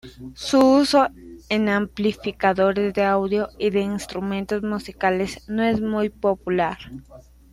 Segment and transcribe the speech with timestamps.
[0.33, 1.09] Su uso
[1.49, 6.79] en amplificadores de audio y de instrumentos musicales no es muy popular.